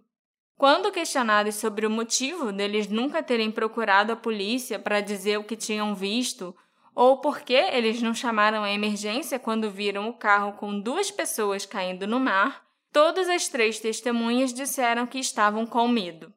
[0.56, 5.56] Quando questionados sobre o motivo deles nunca terem procurado a polícia para dizer o que
[5.56, 6.56] tinham visto
[6.94, 11.66] ou por que eles não chamaram a emergência quando viram o carro com duas pessoas
[11.66, 16.32] caindo no mar, todas as três testemunhas disseram que estavam com medo.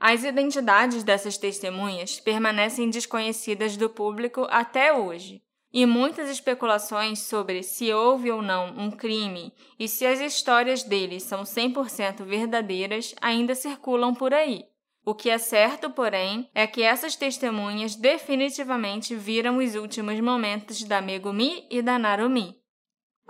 [0.00, 7.92] As identidades dessas testemunhas permanecem desconhecidas do público até hoje, e muitas especulações sobre se
[7.92, 14.14] houve ou não um crime e se as histórias deles são 100% verdadeiras ainda circulam
[14.14, 14.64] por aí.
[15.04, 21.00] O que é certo, porém, é que essas testemunhas definitivamente viram os últimos momentos da
[21.00, 22.59] Megumi e da Narumi.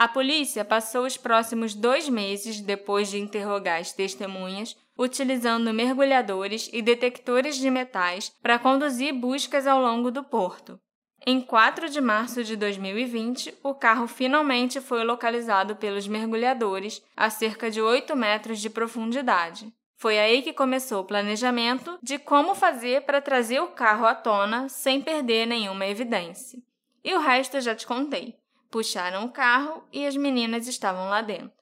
[0.01, 6.81] A polícia passou os próximos dois meses depois de interrogar as testemunhas utilizando mergulhadores e
[6.81, 10.81] detectores de metais para conduzir buscas ao longo do porto.
[11.27, 17.71] Em 4 de março de 2020, o carro finalmente foi localizado pelos mergulhadores a cerca
[17.71, 19.71] de 8 metros de profundidade.
[19.99, 24.67] Foi aí que começou o planejamento de como fazer para trazer o carro à tona
[24.71, 26.59] sem perder nenhuma evidência.
[27.05, 28.40] E o resto eu já te contei.
[28.71, 31.53] Puxaram o carro e as meninas estavam lá dentro.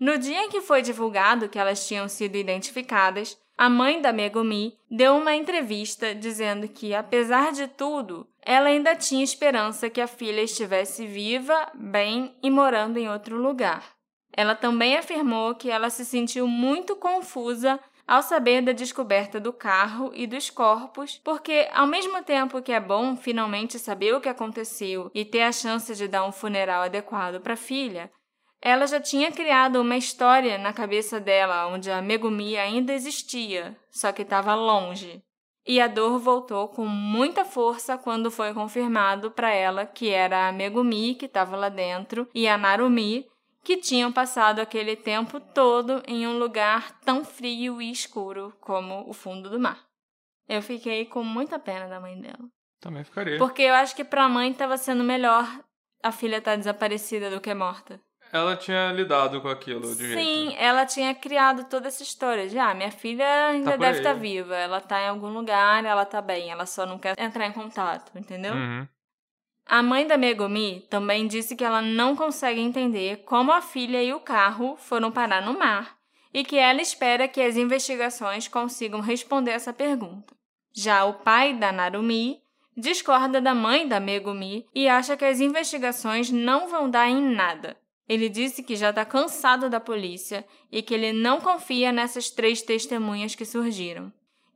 [0.00, 4.78] No dia em que foi divulgado que elas tinham sido identificadas, a mãe da Megumi
[4.90, 10.40] deu uma entrevista dizendo que, apesar de tudo, ela ainda tinha esperança que a filha
[10.40, 13.94] estivesse viva, bem e morando em outro lugar.
[14.32, 17.78] Ela também afirmou que ela se sentiu muito confusa
[18.10, 22.80] ao saber da descoberta do carro e dos corpos, porque, ao mesmo tempo que é
[22.80, 27.40] bom finalmente saber o que aconteceu e ter a chance de dar um funeral adequado
[27.40, 28.10] para a filha,
[28.60, 34.10] ela já tinha criado uma história na cabeça dela onde a Megumi ainda existia, só
[34.10, 35.22] que estava longe.
[35.64, 40.52] E a dor voltou com muita força quando foi confirmado para ela que era a
[40.52, 43.30] Megumi que estava lá dentro e a Narumi
[43.62, 49.12] que tinham passado aquele tempo todo em um lugar tão frio e escuro como o
[49.12, 49.84] fundo do mar.
[50.48, 52.48] Eu fiquei com muita pena da mãe dela.
[52.80, 53.38] Também ficaria.
[53.38, 55.46] Porque eu acho que para a mãe estava sendo melhor
[56.02, 58.00] a filha estar tá desaparecida do que morta
[58.32, 60.56] ela tinha lidado com aquilo de Sim, jeito.
[60.58, 64.18] ela tinha criado toda essa história de, ah, minha filha ainda tá deve estar tá
[64.18, 67.52] viva, ela tá em algum lugar, ela tá bem, ela só não quer entrar em
[67.52, 68.54] contato, entendeu?
[68.54, 68.86] Uhum.
[69.70, 74.12] A mãe da Megumi também disse que ela não consegue entender como a filha e
[74.12, 75.96] o carro foram parar no mar
[76.34, 80.34] e que ela espera que as investigações consigam responder essa pergunta.
[80.74, 82.42] Já o pai da Narumi
[82.76, 87.76] discorda da mãe da Megumi e acha que as investigações não vão dar em nada
[88.10, 92.60] ele disse que já está cansado da polícia e que ele não confia nessas três
[92.60, 94.12] testemunhas que surgiram.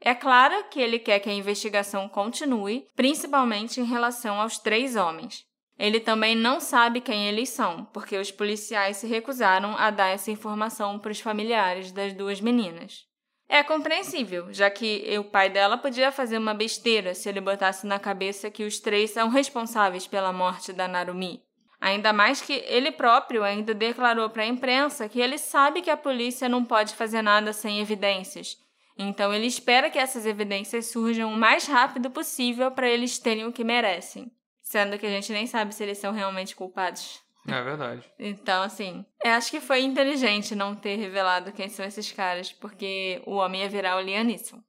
[0.06, 5.46] É claro que ele quer que a investigação continue, principalmente em relação aos três homens.
[5.78, 10.30] Ele também não sabe quem eles são, porque os policiais se recusaram a dar essa
[10.30, 13.06] informação para os familiares das duas meninas.
[13.48, 17.98] É compreensível, já que o pai dela podia fazer uma besteira se ele botasse na
[17.98, 21.42] cabeça que os três são responsáveis pela morte da Narumi.
[21.80, 25.96] Ainda mais que ele próprio ainda declarou para a imprensa que ele sabe que a
[25.96, 28.62] polícia não pode fazer nada sem evidências.
[28.96, 33.52] Então ele espera que essas evidências surjam o mais rápido possível para eles terem o
[33.52, 34.30] que merecem.
[34.62, 37.22] Sendo que a gente nem sabe se eles são realmente culpados.
[37.46, 38.02] É verdade.
[38.18, 43.20] Então, assim, eu acho que foi inteligente não ter revelado quem são esses caras, porque
[43.26, 44.62] o homem ia virar o Lianisson.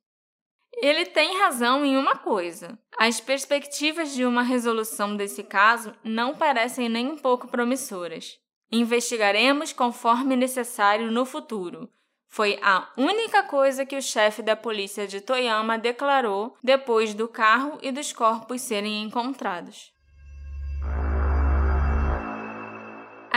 [0.81, 2.77] Ele tem razão em uma coisa.
[2.99, 8.37] As perspectivas de uma resolução desse caso não parecem nem um pouco promissoras.
[8.69, 11.89] Investigaremos conforme necessário no futuro.
[12.27, 17.77] Foi a única coisa que o chefe da polícia de Toyama declarou depois do carro
[17.81, 19.93] e dos corpos serem encontrados.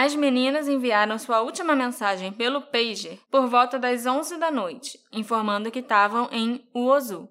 [0.01, 5.72] As meninas enviaram sua última mensagem pelo pager por volta das 11 da noite, informando
[5.72, 7.29] que estavam em Uozu.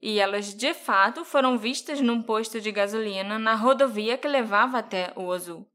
[0.00, 5.12] E elas de fato foram vistas num posto de gasolina na rodovia que levava até
[5.14, 5.66] Uozu.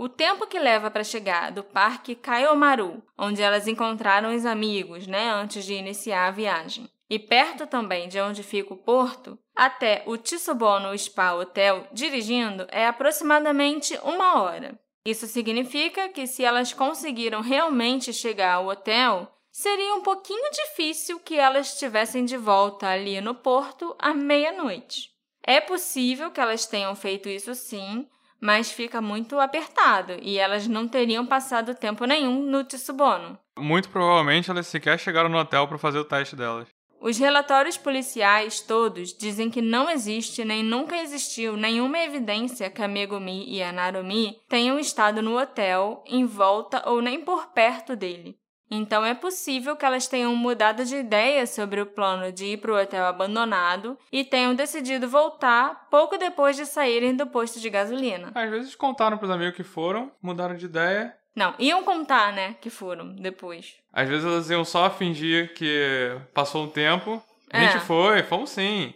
[0.00, 5.28] O tempo que leva para chegar do Parque Kaiomaru, onde elas encontraram os amigos, né,
[5.28, 10.16] antes de iniciar a viagem, e perto também de onde fica o porto, até o
[10.16, 14.78] Tsubono Spa Hotel dirigindo é aproximadamente uma hora.
[15.04, 21.34] Isso significa que se elas conseguiram realmente chegar ao hotel, seria um pouquinho difícil que
[21.36, 25.10] elas estivessem de volta ali no porto à meia-noite.
[25.42, 28.06] É possível que elas tenham feito isso sim,
[28.40, 33.38] mas fica muito apertado e elas não teriam passado tempo nenhum no Tsubono.
[33.58, 36.68] Muito provavelmente elas sequer chegaram no hotel para fazer o teste delas.
[37.00, 42.88] Os relatórios policiais todos dizem que não existe nem nunca existiu nenhuma evidência que a
[42.88, 48.36] Megumi e a Narumi tenham estado no hotel, em volta ou nem por perto dele.
[48.70, 52.72] Então é possível que elas tenham mudado de ideia sobre o plano de ir para
[52.72, 58.30] o hotel abandonado e tenham decidido voltar pouco depois de saírem do posto de gasolina.
[58.34, 61.14] Às vezes contaram para os amigos que foram, mudaram de ideia.
[61.34, 63.76] Não, iam contar, né, que foram depois.
[63.92, 67.22] Às vezes elas iam só fingir que passou um tempo.
[67.50, 67.80] A gente É.
[67.80, 68.92] foi, fomos sim.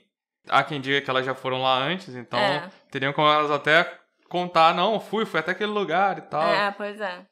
[0.49, 2.69] Há quem diga que elas já foram lá antes, então É.
[2.91, 3.89] teriam como elas até
[4.29, 6.43] contar, não, fui, fui até aquele lugar e tal.
[6.43, 7.25] É, pois é.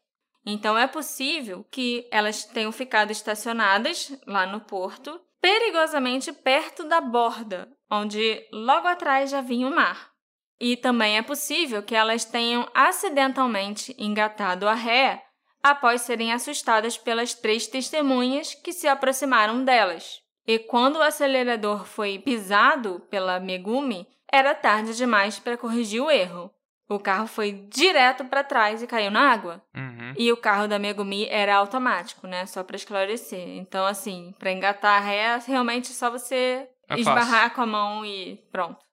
[0.44, 7.70] Então é possível que elas tenham ficado estacionadas lá no porto, perigosamente perto da borda,
[7.90, 10.10] onde logo atrás já vinha o mar.
[10.58, 15.24] E também é possível que elas tenham acidentalmente engatado a ré
[15.62, 20.20] após serem assustadas pelas três testemunhas que se aproximaram delas.
[20.46, 26.50] E quando o acelerador foi pisado pela Megumi, era tarde demais para corrigir o erro.
[26.90, 29.62] O carro foi direto para trás e caiu na água.
[29.72, 30.12] Uhum.
[30.18, 32.46] E o carro da Megumi era automático, né?
[32.46, 33.46] Só para esclarecer.
[33.58, 38.04] Então, assim, para engatar a ré, realmente é só você É esbarrar com a mão
[38.04, 38.84] e pronto.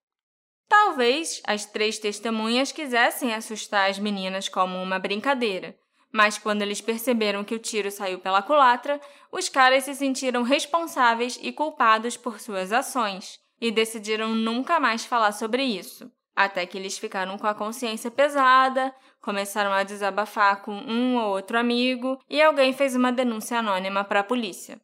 [0.69, 5.75] Talvez as três testemunhas quisessem assustar as meninas como uma brincadeira,
[6.13, 11.39] mas quando eles perceberam que o tiro saiu pela culatra, os caras se sentiram responsáveis
[11.41, 16.11] e culpados por suas ações e decidiram nunca mais falar sobre isso.
[16.37, 21.57] Até que eles ficaram com a consciência pesada, começaram a desabafar com um ou outro
[21.57, 24.79] amigo e alguém fez uma denúncia anônima para a polícia.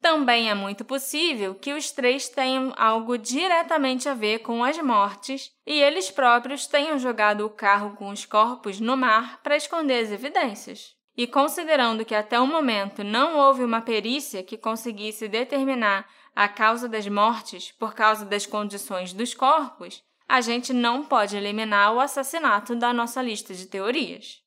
[0.00, 5.52] Também é muito possível que os três tenham algo diretamente a ver com as mortes
[5.66, 10.10] e eles próprios tenham jogado o carro com os corpos no mar para esconder as
[10.10, 10.96] evidências.
[11.14, 16.88] E considerando que até o momento não houve uma perícia que conseguisse determinar a causa
[16.88, 22.76] das mortes por causa das condições dos corpos, a gente não pode eliminar o assassinato
[22.76, 24.40] da nossa lista de teorias.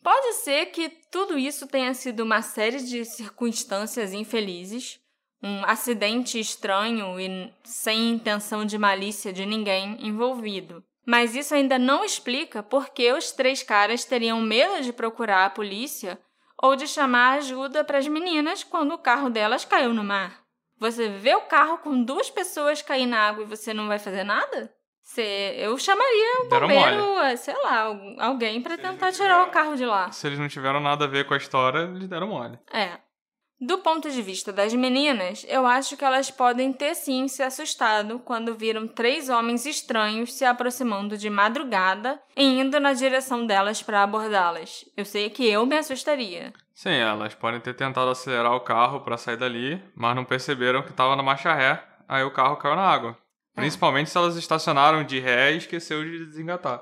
[0.00, 5.00] Pode ser que tudo isso tenha sido uma série de circunstâncias infelizes,
[5.42, 10.84] um acidente estranho e sem intenção de malícia de ninguém envolvido.
[11.04, 15.50] Mas isso ainda não explica por que os três caras teriam medo de procurar a
[15.50, 16.16] polícia
[16.62, 20.44] ou de chamar ajuda para as meninas quando o carro delas caiu no mar.
[20.78, 24.22] Você vê o carro com duas pessoas cair na água e você não vai fazer
[24.22, 24.77] nada?
[25.12, 27.36] Você, eu chamaria o Deram bombeiro, mole.
[27.38, 30.12] sei lá, algum- alguém para tentar tirar o carro de lá.
[30.12, 32.58] Se eles não tiveram nada a ver com a história, eles deram mole.
[32.70, 32.98] É.
[33.58, 38.18] Do ponto de vista das meninas, eu acho que elas podem ter sim se assustado
[38.18, 44.02] quando viram três homens estranhos se aproximando de madrugada e indo na direção delas para
[44.02, 44.84] abordá-las.
[44.94, 46.52] Eu sei que eu me assustaria.
[46.74, 50.90] Sim, elas podem ter tentado acelerar o carro para sair dali, mas não perceberam que
[50.90, 53.16] estava na marcha ré, aí o carro caiu na água.
[53.58, 56.80] Principalmente se elas estacionaram de ré e esqueceu de desengatar.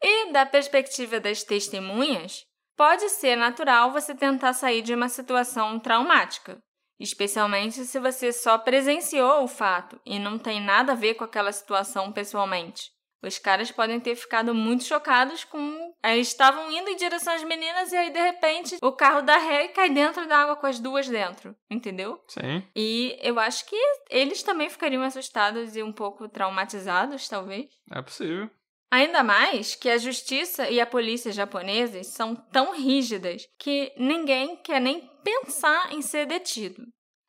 [0.00, 2.44] E da perspectiva das testemunhas,
[2.76, 6.62] pode ser natural você tentar sair de uma situação traumática,
[6.98, 11.50] especialmente se você só presenciou o fato e não tem nada a ver com aquela
[11.50, 12.90] situação pessoalmente.
[13.22, 15.94] Os caras podem ter ficado muito chocados com.
[16.02, 19.68] Eles estavam indo em direção às meninas e aí, de repente, o carro dá ré
[19.68, 21.54] cai dentro da água com as duas dentro.
[21.70, 22.20] Entendeu?
[22.26, 22.62] Sim.
[22.74, 23.76] E eu acho que
[24.10, 27.66] eles também ficariam assustados e um pouco traumatizados, talvez.
[27.92, 28.50] É possível.
[28.90, 34.80] Ainda mais que a justiça e a polícia japoneses são tão rígidas que ninguém quer
[34.80, 36.82] nem pensar em ser detido.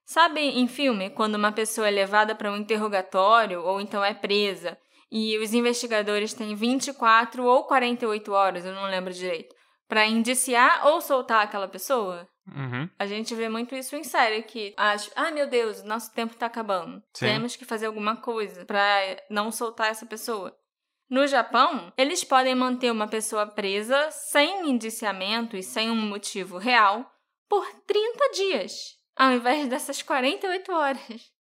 [0.06, 4.78] Sabe em filme, quando uma pessoa é levada para um interrogatório ou então é presa
[5.15, 9.56] e os investigadores têm 24 ou 48 horas, eu não lembro direito,
[9.88, 12.28] para indiciar ou soltar aquela pessoa?
[12.47, 12.89] Uhum.
[12.97, 16.47] A gente vê muito isso em série, que acho, ah, meu Deus, nosso tempo tá
[16.47, 16.99] acabando.
[17.13, 17.28] Sim.
[17.28, 18.82] Temos que fazer alguma coisa para
[19.30, 20.52] não soltar essa pessoa.
[21.08, 27.08] No Japão, eles podem manter uma pessoa presa sem indiciamento e sem um motivo real
[27.47, 28.73] por 30 dias,
[29.15, 31.33] ao invés dessas 48 horas.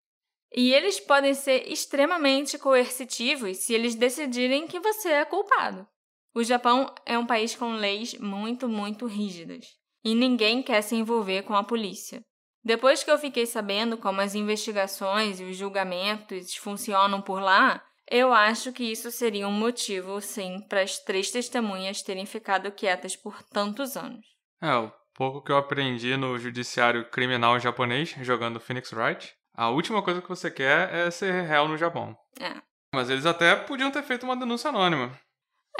[0.55, 5.87] E eles podem ser extremamente coercitivos se eles decidirem que você é culpado.
[6.35, 9.65] O Japão é um país com leis muito, muito rígidas
[10.03, 12.21] e ninguém quer se envolver com a polícia.
[12.63, 18.33] Depois que eu fiquei sabendo como as investigações e os julgamentos funcionam por lá, eu
[18.33, 23.41] acho que isso seria um motivo, sim, para as três testemunhas terem ficado quietas por
[23.43, 24.25] tantos anos.
[24.61, 30.01] É, o pouco que eu aprendi no judiciário criminal japonês, jogando Phoenix Wright, a última
[30.01, 32.17] coisa que você quer é ser réu no Japão.
[32.39, 32.53] É.
[32.93, 35.11] Mas eles até podiam ter feito uma denúncia anônima.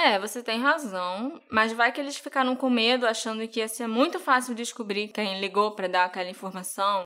[0.00, 3.86] É, você tem razão, mas vai que eles ficaram com medo, achando que ia ser
[3.86, 7.04] muito fácil descobrir quem ligou para dar aquela informação.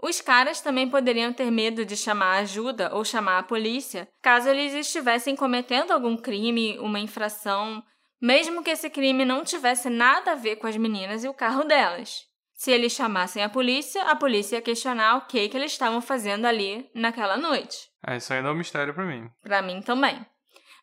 [0.00, 4.72] Os caras também poderiam ter medo de chamar ajuda ou chamar a polícia caso eles
[4.72, 7.82] estivessem cometendo algum crime, uma infração,
[8.22, 11.64] mesmo que esse crime não tivesse nada a ver com as meninas e o carro
[11.64, 12.27] delas.
[12.58, 16.44] Se eles chamassem a polícia, a polícia ia questionar o que, que eles estavam fazendo
[16.44, 17.88] ali naquela noite.
[18.04, 19.30] É, isso ainda é um mistério para mim.
[19.40, 20.26] Para mim também.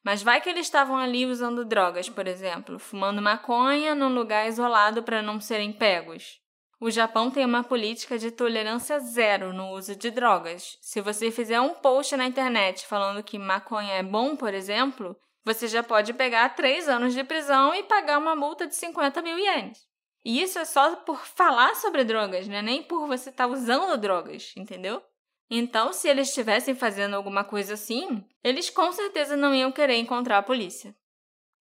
[0.01, 5.03] Mas vai que eles estavam ali usando drogas, por exemplo, fumando maconha num lugar isolado
[5.03, 6.39] para não serem pegos.
[6.79, 10.77] O Japão tem uma política de tolerância zero no uso de drogas.
[10.79, 15.13] Se você fizer um post na internet falando que maconha é bom, por exemplo,
[15.43, 19.37] você já pode pegar três anos de prisão e pagar uma multa de 50 mil
[19.37, 19.84] ienes.
[20.25, 23.53] E isso é só por falar sobre drogas, não é nem por você estar tá
[23.53, 24.99] usando drogas, entendeu?
[25.49, 30.39] Então, se eles estivessem fazendo alguma coisa assim, eles com certeza não iam querer encontrar
[30.39, 30.95] a polícia.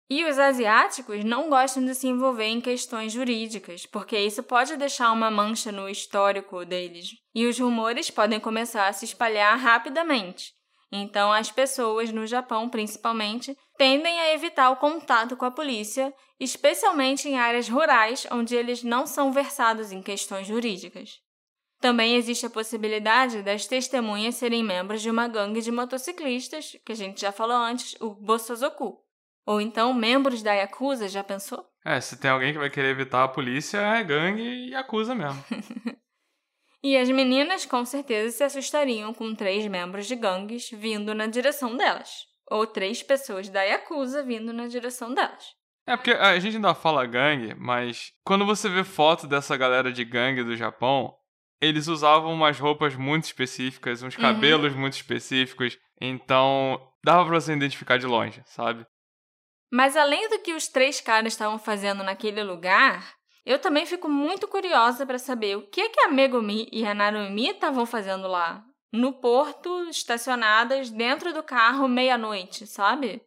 [0.09, 5.13] E os asiáticos não gostam de se envolver em questões jurídicas, porque isso pode deixar
[5.13, 10.55] uma mancha no histórico deles, e os rumores podem começar a se espalhar rapidamente.
[10.97, 17.29] Então, as pessoas, no Japão principalmente, tendem a evitar o contato com a polícia, especialmente
[17.29, 21.19] em áreas rurais onde eles não são versados em questões jurídicas.
[21.81, 26.95] Também existe a possibilidade das testemunhas serem membros de uma gangue de motociclistas, que a
[26.97, 29.01] gente já falou antes, o Bosozoku.
[29.45, 31.67] Ou então membros da Yakuza, já pensou?
[31.85, 35.45] É, se tem alguém que vai querer evitar a polícia, é gangue e Yakuza mesmo.
[36.85, 41.75] E as meninas com certeza se assustariam com três membros de gangues vindo na direção
[41.75, 42.27] delas.
[42.51, 45.55] Ou três pessoas da Yakuza vindo na direção delas.
[45.87, 50.05] É, porque a gente ainda fala gangue, mas quando você vê foto dessa galera de
[50.05, 51.15] gangue do Japão,
[51.59, 54.21] eles usavam umas roupas muito específicas, uns uhum.
[54.21, 54.81] cabelos uhum.
[54.81, 58.87] muito específicos, então dava pra você identificar de longe, sabe?
[59.73, 63.15] Mas além do que os três caras estavam fazendo naquele lugar,
[63.45, 67.51] eu também fico muito curiosa para saber o que, que a Megumi e a Narumi
[67.51, 73.21] estavam fazendo lá, no porto, estacionadas dentro do carro meia-noite, sabe?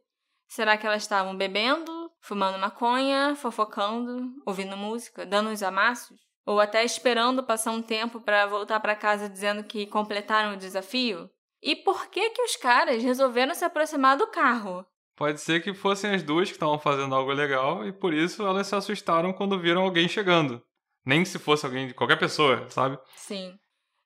[0.48, 6.18] Será que elas estavam bebendo, fumando maconha, fofocando, ouvindo música, dando uns amassos?
[6.46, 11.30] Ou até esperando passar um tempo para voltar para casa dizendo que completaram o desafio?
[11.62, 14.86] E por que que os caras resolveram se aproximar do carro?
[15.18, 18.68] Pode ser que fossem as duas que estavam fazendo algo legal e por isso elas
[18.68, 20.62] se assustaram quando viram alguém chegando.
[21.04, 23.00] Nem se fosse alguém de qualquer pessoa, sabe?
[23.16, 23.58] Sim.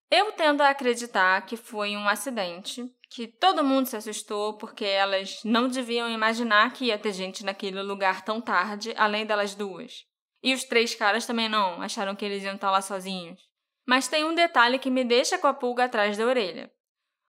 [0.09, 5.41] Eu tendo a acreditar que foi um acidente, que todo mundo se assustou porque elas
[5.43, 10.05] não deviam imaginar que ia ter gente naquele lugar tão tarde, além delas duas.
[10.41, 13.41] E os três caras também não, acharam que eles iam estar lá sozinhos.
[13.85, 16.71] Mas tem um detalhe que me deixa com a pulga atrás da orelha.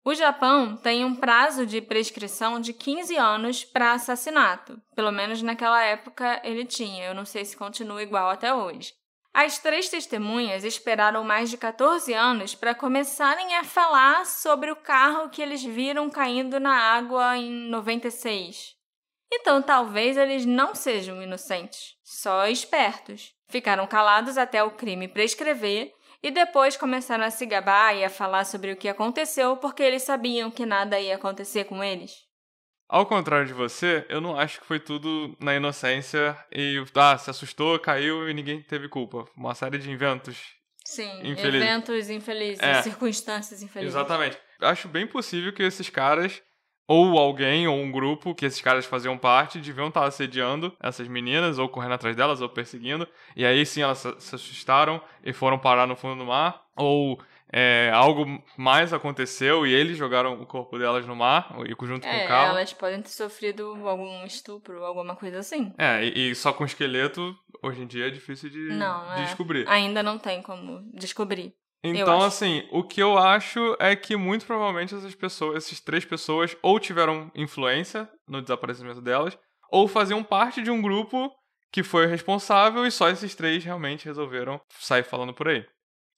[0.03, 4.81] O Japão tem um prazo de prescrição de 15 anos para assassinato.
[4.95, 7.05] Pelo menos naquela época ele tinha.
[7.05, 8.93] Eu não sei se continua igual até hoje.
[9.33, 15.29] As três testemunhas esperaram mais de 14 anos para começarem a falar sobre o carro
[15.29, 18.75] que eles viram caindo na água em 96.
[19.31, 23.33] Então talvez eles não sejam inocentes, só espertos.
[23.49, 28.45] Ficaram calados até o crime prescrever e depois começaram a se gabar e a falar
[28.45, 32.27] sobre o que aconteceu porque eles sabiam que nada ia acontecer com eles.
[32.89, 37.29] Ao contrário de você, eu não acho que foi tudo na inocência e ah, se
[37.29, 39.25] assustou, caiu e ninguém teve culpa.
[39.35, 40.55] Uma série de inventos.
[40.85, 41.61] Sim, infelizes.
[41.61, 43.93] eventos infelizes, é, circunstâncias infelizes.
[43.93, 44.37] Exatamente.
[44.61, 46.41] Acho bem possível que esses caras
[46.87, 51.59] ou alguém ou um grupo que esses caras faziam parte deviam estar assediando essas meninas,
[51.59, 53.07] ou correndo atrás delas, ou perseguindo.
[53.35, 56.63] E aí sim elas se assustaram e foram parar no fundo do mar.
[56.75, 57.19] Ou
[57.51, 58.25] é, algo
[58.57, 62.27] mais aconteceu e eles jogaram o corpo delas no mar, e junto é, com o
[62.27, 62.57] carro.
[62.57, 65.73] Elas podem ter sofrido algum estupro, alguma coisa assim.
[65.77, 69.25] É, e, e só com esqueleto, hoje em dia é difícil de, não, de é,
[69.25, 69.67] descobrir.
[69.67, 71.53] Ainda não tem como descobrir.
[71.83, 76.57] Então, assim, o que eu acho é que muito provavelmente essas pessoas, essas três pessoas,
[76.61, 79.37] ou tiveram influência no desaparecimento delas,
[79.71, 81.31] ou faziam parte de um grupo
[81.71, 85.65] que foi responsável e só esses três realmente resolveram sair falando por aí.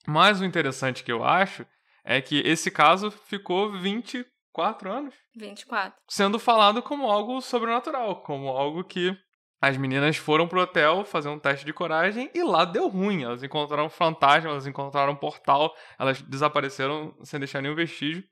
[0.08, 1.66] Mas o interessante que eu acho
[2.04, 6.00] é que esse caso ficou 24 anos 24.
[6.08, 9.16] sendo falado como algo sobrenatural, como algo que
[9.62, 13.24] as meninas foram pro hotel fazer um teste de coragem e lá deu ruim.
[13.24, 18.24] Elas encontraram fantasma, elas encontraram um portal, elas desapareceram sem deixar nenhum vestígio.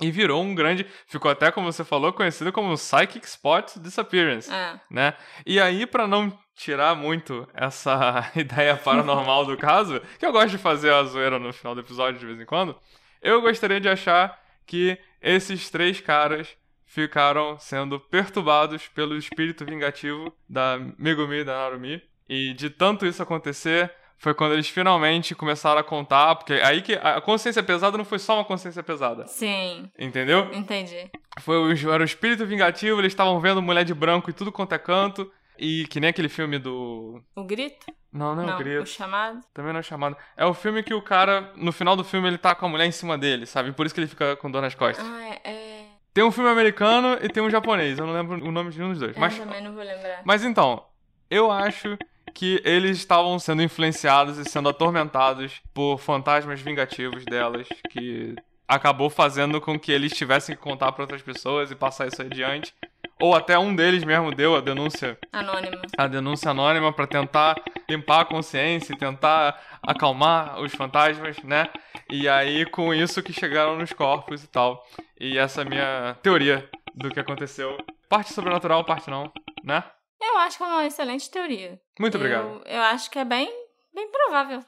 [0.00, 0.84] E virou um grande.
[1.06, 4.52] Ficou até, como você falou, conhecido como Psychic Spot Disappearance.
[4.52, 4.80] É.
[4.90, 5.14] Né?
[5.46, 10.58] E aí, para não tirar muito essa ideia paranormal do caso, que eu gosto de
[10.58, 12.76] fazer a zoeira no final do episódio de vez em quando,
[13.22, 16.56] eu gostaria de achar que esses três caras
[16.94, 22.00] ficaram sendo perturbados pelo espírito vingativo da Megumi e da Narumi.
[22.28, 26.94] E de tanto isso acontecer, foi quando eles finalmente começaram a contar, porque aí que
[26.94, 29.26] a consciência pesada não foi só uma consciência pesada.
[29.26, 29.90] Sim.
[29.98, 30.48] Entendeu?
[30.52, 31.10] Entendi.
[31.40, 34.72] Foi o, era o espírito vingativo, eles estavam vendo mulher de branco e tudo quanto
[34.72, 35.30] é canto.
[35.58, 37.20] E que nem aquele filme do.
[37.34, 37.86] O Grito?
[38.12, 38.82] Não, não é não, o Grito.
[38.82, 39.40] O Chamado?
[39.52, 40.16] Também não é chamado.
[40.36, 42.86] É o filme que o cara, no final do filme, ele tá com a mulher
[42.86, 43.72] em cima dele, sabe?
[43.72, 45.04] Por isso que ele fica com dor nas costas.
[45.04, 45.73] Ah, é.
[46.14, 47.98] Tem um filme americano e tem um japonês.
[47.98, 49.16] Eu não lembro o nome de nenhum dos dois.
[49.16, 50.22] Eu mas, também não vou lembrar.
[50.24, 50.84] mas então,
[51.28, 51.98] eu acho
[52.32, 58.36] que eles estavam sendo influenciados e sendo atormentados por fantasmas vingativos delas, que
[58.66, 62.72] acabou fazendo com que eles tivessem que contar para outras pessoas e passar isso adiante.
[63.20, 65.80] Ou até um deles mesmo deu a denúncia, Anônimo.
[65.96, 67.56] a denúncia anônima para tentar
[67.88, 71.68] limpar a consciência e tentar acalmar os fantasmas, né?
[72.10, 74.84] E aí com isso que chegaram nos corpos e tal.
[75.18, 77.76] E essa é a minha teoria do que aconteceu.
[78.08, 79.82] Parte sobrenatural, parte não, né?
[80.20, 81.80] Eu acho que é uma excelente teoria.
[81.98, 82.62] Muito obrigado.
[82.64, 83.50] Eu, eu acho que é bem,
[83.94, 84.64] bem provável.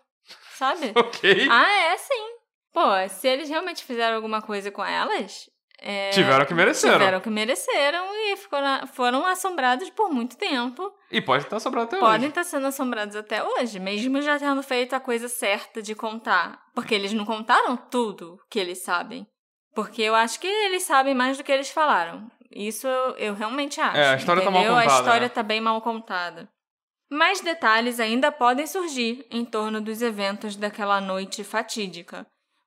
[0.55, 0.93] Sabe?
[0.97, 1.49] Ok.
[1.51, 2.37] ah, é sim.
[2.73, 5.49] Pô, se eles realmente fizeram alguma coisa com elas.
[5.79, 6.95] É, Tiveram que mereceram.
[6.99, 10.93] Tiveram que mereceram e foram, foram assombrados por muito tempo.
[11.11, 12.29] E pode estar sobrando até Podem hoje.
[12.29, 16.61] estar sendo assombrados até hoje, mesmo já tendo feito a coisa certa de contar.
[16.75, 19.27] Porque eles não contaram tudo que eles sabem.
[19.75, 22.31] Porque eu acho que eles sabem mais do que eles falaram.
[22.51, 23.97] Isso eu, eu realmente acho.
[23.99, 24.79] É, a história tá mal entendeu?
[24.81, 25.29] contada, A história né?
[25.29, 26.49] tá bem mal contada.
[27.11, 32.27] Mais detalhes ainda podem surgir em torno dos eventos daquela noite fatídica.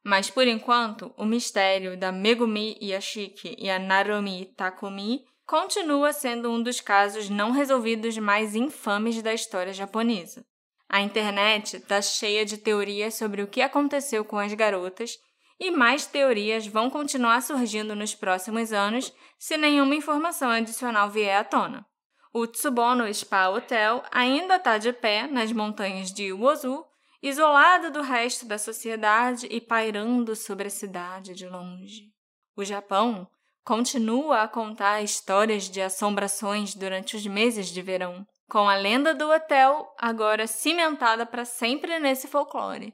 [0.10, 6.64] Mas por enquanto, o mistério da Megumi Yashiki e a Narumi Takumi continua sendo um
[6.64, 10.44] dos casos não resolvidos mais infames da história japonesa.
[10.90, 15.16] A internet está cheia de teorias sobre o que aconteceu com as garotas
[15.60, 21.44] e mais teorias vão continuar surgindo nos próximos anos se nenhuma informação adicional vier à
[21.44, 21.86] tona.
[22.34, 26.84] O Tsubono Spa Hotel ainda está de pé nas montanhas de Uozu,
[27.22, 32.12] isolado do resto da sociedade e pairando sobre a cidade de longe.
[32.56, 33.28] O Japão
[33.64, 39.30] continua a contar histórias de assombrações durante os meses de verão, com a lenda do
[39.30, 42.94] hotel agora cimentada para sempre nesse folclore.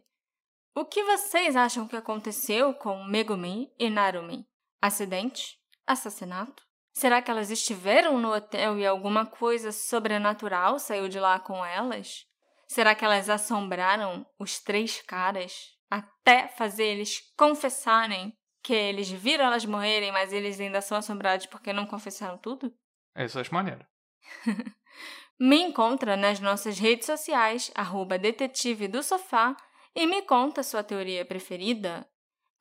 [0.76, 4.46] O que vocês acham que aconteceu com Megumi e Narumi?
[4.82, 5.58] Acidente?
[5.88, 6.62] Assassinato?
[6.94, 12.26] Será que elas estiveram no hotel e alguma coisa sobrenatural saiu de lá com elas?
[12.68, 19.66] Será que elas assombraram os três caras até fazer eles confessarem que eles viram elas
[19.66, 22.74] morrerem, mas eles ainda são assombrados porque não confessaram tudo?
[23.16, 23.86] Isso eu acho maneiro.
[25.40, 29.56] Me encontra nas nossas redes sociais, arroba detetive do sofá,
[29.94, 32.08] e me conta sua teoria preferida.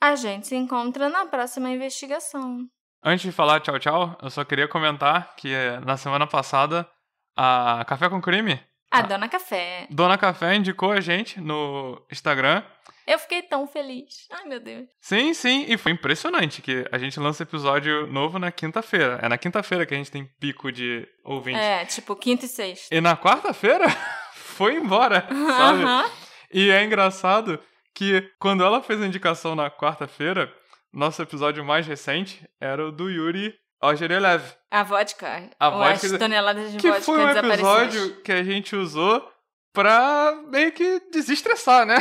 [0.00, 2.68] A gente se encontra na próxima investigação.
[3.02, 6.88] Antes de falar tchau, tchau, eu só queria comentar que eh, na semana passada
[7.36, 8.60] a Café com Crime,
[8.94, 9.88] A Dona Café.
[9.90, 12.62] Dona Café indicou a gente no Instagram.
[13.04, 14.28] Eu fiquei tão feliz.
[14.30, 14.86] Ai, meu Deus.
[15.00, 19.18] Sim, sim, e foi impressionante que a gente lança episódio novo na quinta-feira.
[19.20, 21.60] É na quinta-feira que a gente tem pico de ouvintes.
[21.60, 22.94] É, tipo, quinta e sexta.
[22.94, 23.86] E na quarta-feira
[24.32, 25.82] foi embora, sabe?
[25.82, 26.10] Aham.
[26.52, 27.58] E é engraçado
[27.92, 30.54] que quando ela fez a indicação na quarta-feira,
[30.92, 33.52] nosso episódio mais recente era o do Yuri
[33.84, 34.42] Algerelev.
[34.70, 35.50] A vodka.
[35.60, 39.30] A vodka- as toneladas de Que vodka foi um episódio que a gente usou
[39.72, 41.96] pra meio que desestressar, né?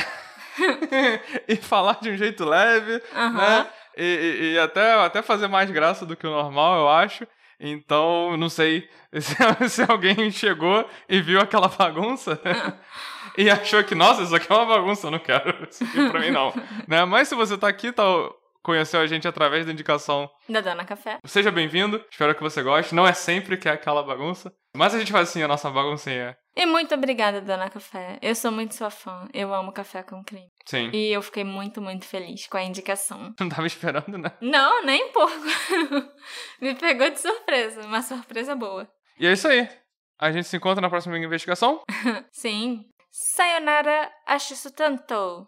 [1.47, 3.67] e falar de um jeito leve, né?
[3.97, 7.27] E, e- e até, até fazer mais graça do que o normal, eu acho.
[7.59, 12.39] Então, não sei se, se alguém chegou e viu aquela bagunça
[13.37, 16.19] e achou que, nossa, isso aqui é uma bagunça, eu não quero isso aqui pra
[16.19, 16.53] mim, não.
[16.87, 17.05] né?
[17.05, 18.03] Mas se você tá aqui, tá,
[18.63, 21.17] conheceu a gente através da indicação Da Dona Café.
[21.25, 22.95] Seja bem-vindo, espero que você goste.
[22.95, 26.35] Não é sempre que é aquela bagunça, mas a gente faz assim a nossa baguncinha.
[26.55, 28.17] E muito obrigada, Dona Café.
[28.21, 29.27] Eu sou muito sua fã.
[29.33, 30.51] Eu amo café com creme.
[30.65, 30.89] Sim.
[30.93, 33.33] E eu fiquei muito, muito feliz com a indicação.
[33.39, 34.31] Não tava esperando, né?
[34.39, 35.33] Não, nem um pouco.
[36.61, 37.81] Me pegou de surpresa.
[37.81, 38.87] Uma surpresa boa.
[39.19, 39.67] E é isso aí.
[40.19, 41.81] A gente se encontra na próxima investigação.
[42.31, 42.85] Sim.
[43.11, 45.47] Sayonara, acho isso tanto.